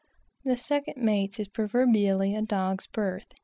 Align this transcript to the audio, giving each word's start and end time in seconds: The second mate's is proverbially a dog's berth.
The 0.43 0.57
second 0.57 0.97
mate's 0.97 1.39
is 1.39 1.47
proverbially 1.47 2.33
a 2.33 2.41
dog's 2.41 2.87
berth. 2.87 3.35